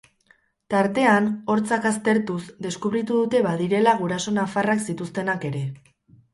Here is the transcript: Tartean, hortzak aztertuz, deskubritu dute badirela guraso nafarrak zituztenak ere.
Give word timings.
Tartean, 0.73 1.27
hortzak 1.55 1.85
aztertuz, 1.91 2.39
deskubritu 2.67 3.21
dute 3.21 3.45
badirela 3.51 3.95
guraso 4.03 4.37
nafarrak 4.41 4.85
zituztenak 4.91 5.51
ere. 5.55 5.67